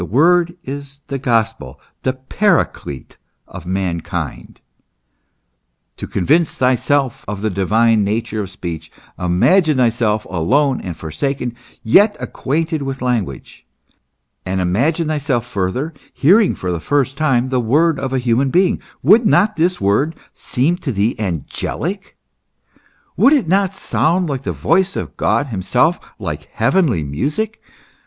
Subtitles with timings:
[0.01, 3.17] The word is the gospel, the paraclete
[3.47, 4.59] of mankind.
[5.97, 11.55] To con vince thyself of the divine nature of speech, imagine thyself alone and forsaken,
[11.83, 13.67] yet acquainted with language;
[14.43, 18.81] and imagine thyself further hearing for the first time the word of a human being:
[19.03, 22.17] would not this word seem to thee angelic,
[23.15, 27.61] would it not sound like the voice of God himself, like heavenly music